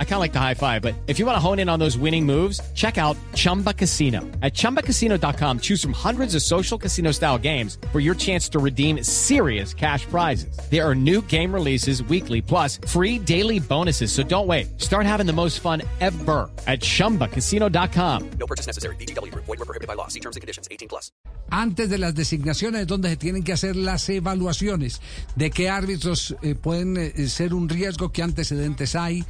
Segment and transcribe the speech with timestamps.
[0.00, 1.78] I kind of like the high five, but if you want to hone in on
[1.78, 4.22] those winning moves, check out Chumba Casino.
[4.42, 9.04] At ChumbaCasino.com, choose from hundreds of social casino style games for your chance to redeem
[9.04, 10.58] serious cash prizes.
[10.68, 14.10] There are new game releases weekly, plus free daily bonuses.
[14.10, 14.80] So don't wait.
[14.80, 18.30] Start having the most fun ever at ChumbaCasino.com.
[18.40, 18.96] No purchase necessary.
[18.96, 19.32] BGW.
[19.32, 20.08] Void were prohibited by law.
[20.08, 20.66] See terms and conditions.
[20.72, 21.12] 18 plus.
[21.50, 25.00] Antes de las designaciones, donde se tienen que hacer las evaluaciones
[25.34, 29.24] de qué árbitros eh, pueden eh, ser un riesgo, qué antecedentes hay,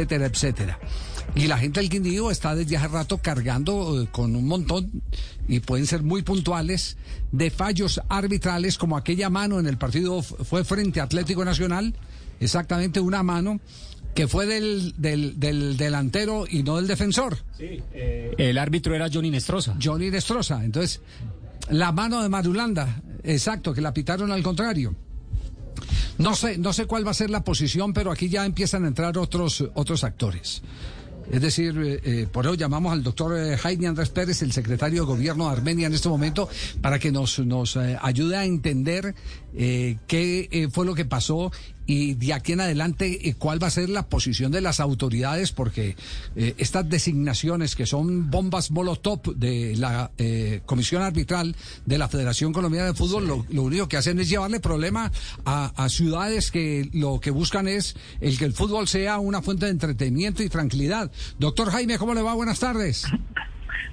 [0.00, 0.78] etcétera, etcétera.
[1.34, 4.90] Y la gente del Quindío está desde hace rato cargando eh, con un montón,
[5.46, 6.96] y pueden ser muy puntuales,
[7.32, 11.94] de fallos arbitrales, como aquella mano en el partido fue frente a Atlético Nacional,
[12.40, 13.60] exactamente una mano
[14.14, 17.38] que fue del, del, del, delantero y no del defensor.
[17.56, 19.76] Sí, eh, el árbitro era Johnny Nestroza.
[19.80, 20.64] Johnny Nestroza.
[20.64, 21.00] Entonces,
[21.68, 24.96] la mano de Marulanda, exacto, que la pitaron al contrario.
[26.18, 28.88] No sé, no sé cuál va a ser la posición, pero aquí ya empiezan a
[28.88, 30.62] entrar otros, otros actores.
[31.30, 35.02] Es decir, eh, eh, por eso llamamos al doctor eh, Jaime Andrés Pérez, el secretario
[35.02, 36.48] de Gobierno de Armenia en este momento,
[36.80, 39.14] para que nos, nos ayude a entender
[39.54, 41.52] qué fue lo que pasó
[41.90, 45.96] y de aquí en adelante cuál va a ser la posición de las autoridades, porque
[46.34, 50.10] estas designaciones que son bombas molotov de la
[50.66, 55.10] Comisión Arbitral de la Federación Colombiana de Fútbol, lo, único que hacen es llevarle problema
[55.44, 59.66] a, a ciudades que lo que buscan es el que el fútbol sea una fuente
[59.66, 61.10] de entretenimiento y tranquilidad.
[61.38, 62.34] Doctor Jaime, ¿cómo le va?
[62.34, 63.06] Buenas tardes.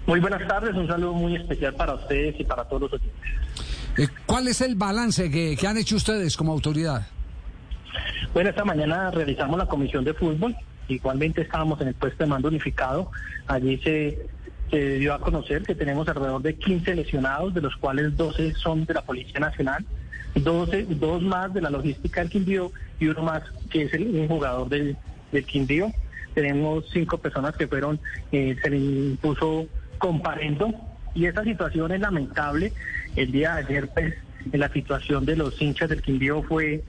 [0.07, 3.21] Muy buenas tardes, un saludo muy especial para ustedes y para todos los oyentes.
[3.97, 7.07] Eh, ¿Cuál es el balance que, han hecho ustedes como autoridad?
[8.37, 10.55] Bueno, esta mañana realizamos la comisión de fútbol,
[10.87, 13.09] igualmente estábamos en el puesto de mando unificado,
[13.47, 14.27] allí se,
[14.69, 18.93] dio a conocer que tenemos alrededor de 15 lesionados, de los cuales 12 son de
[18.93, 19.83] la Policía Nacional,
[20.35, 24.27] 12, dos más de la logística del Quindío y uno más que es el, un
[24.27, 24.95] jugador del,
[25.31, 25.91] del Quindío
[26.35, 27.99] tenemos cinco personas que fueron,
[28.31, 29.65] eh, se les impuso
[29.97, 30.71] comparendo
[31.15, 32.71] y esa situación es lamentable.
[33.15, 34.13] El día de ayer, pues,
[34.53, 36.83] la situación de los hinchas del Quindío fue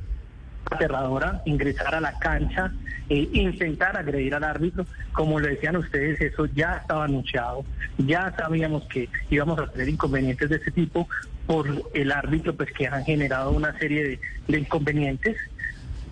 [0.70, 2.72] aterradora, ingresar a la cancha,
[3.08, 4.84] e intentar agredir al árbitro.
[5.12, 7.64] Como le decían ustedes, eso ya estaba anunciado,
[7.98, 11.08] ya sabíamos que íbamos a tener inconvenientes de ese tipo
[11.46, 15.36] por el árbitro, pues que han generado una serie de inconvenientes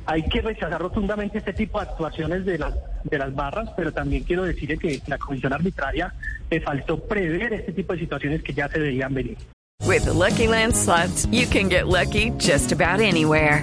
[0.07, 2.75] hay que rechazar rotundamente este tipo de actuaciones de las
[3.05, 6.15] de las barras, pero también quiero decirle que la comisión arbitraria
[6.51, 9.37] le faltó prever este tipo de situaciones que ya se debían venir.
[9.84, 13.63] With the Lucky Land slots, you can get lucky just about anywhere.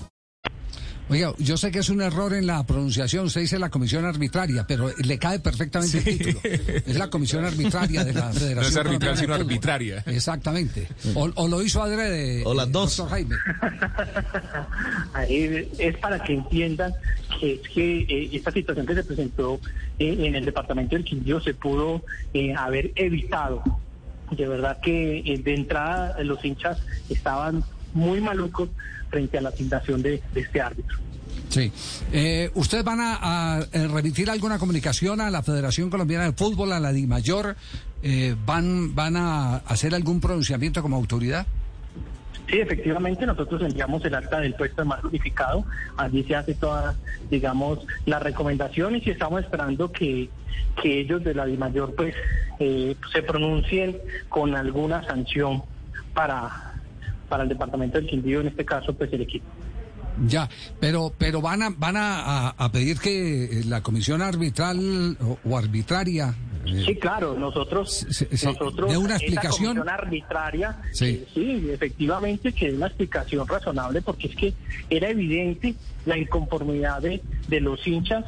[1.11, 4.65] Oiga, yo sé que es un error en la pronunciación, se dice la comisión arbitraria,
[4.65, 6.39] pero le cae perfectamente el título.
[6.43, 8.55] Es la comisión arbitraria de la Federación.
[8.55, 10.03] No es arbitral, sino arbitraria.
[10.05, 10.87] Exactamente.
[11.15, 12.43] O, lo hizo adrede.
[12.45, 13.03] O las dos.
[13.09, 13.35] Jaime.
[15.27, 16.93] es para que entiendan
[17.41, 19.59] que, que eh, esta situación que se presentó
[19.99, 23.61] eh, en el departamento del Quindío se pudo eh, haber evitado.
[24.31, 26.79] De verdad que de entrada los hinchas
[27.09, 28.69] estaban muy malucos
[29.09, 30.97] frente a la asignación de, este árbitro.
[31.49, 31.71] Sí.
[32.13, 36.91] Eh, ¿Ustedes van a, remitir alguna comunicación a la Federación Colombiana de Fútbol, a la
[36.91, 37.55] DIMAYOR?
[38.03, 41.45] Eh, ¿van, ¿Van a hacer algún pronunciamiento como autoridad?
[42.51, 45.63] Sí, efectivamente, nosotros enviamos el acta del puesto de más unificado.
[45.95, 46.95] Allí se hace toda,
[47.29, 50.29] digamos, las recomendaciones y estamos esperando que,
[50.81, 52.13] que ellos de la DIMAYOR pues
[52.59, 53.97] eh, se pronuncien
[54.27, 55.63] con alguna sanción
[56.13, 56.70] para
[57.31, 59.45] para el departamento del Quindío, en este caso, pues el equipo.
[60.27, 60.49] Ya,
[60.81, 66.35] pero pero van a van a, pedir que eh, la comisión arbitral o, arbitraria
[66.65, 71.25] eh, Sí, claro, nosotros, nosotros de una explicación comisión arbitraria, sí.
[71.33, 74.53] sí, efectivamente que es una explicación razonable porque es que
[74.89, 75.75] era evidente
[76.05, 78.25] la inconformidad de, de los hinchas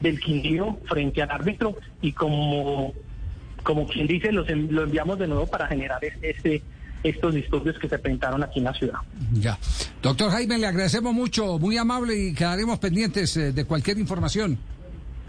[0.00, 2.94] del Quindío frente al árbitro y como
[3.62, 6.62] como quien dice los, lo enviamos de nuevo para generar este
[7.02, 8.98] estos disturbios que se presentaron aquí en la ciudad.
[9.32, 9.58] Ya.
[10.02, 14.58] Doctor Jaime, le agradecemos mucho, muy amable y quedaremos pendientes eh, de cualquier información.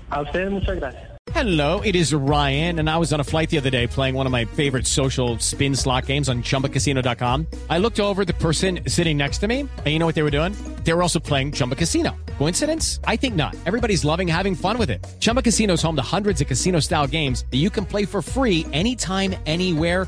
[0.09, 1.09] A ustedes muchas gracias.
[1.33, 4.25] Hello, it is Ryan, and I was on a flight the other day playing one
[4.25, 7.45] of my favorite social spin slot games on chumbacasino.com.
[7.69, 10.31] I looked over the person sitting next to me, and you know what they were
[10.31, 10.53] doing?
[10.83, 12.15] They were also playing Chumba Casino.
[12.39, 12.99] Coincidence?
[13.05, 13.55] I think not.
[13.67, 15.05] Everybody's loving having fun with it.
[15.19, 18.21] Chumba Casino is home to hundreds of casino style games that you can play for
[18.21, 20.07] free anytime, anywhere,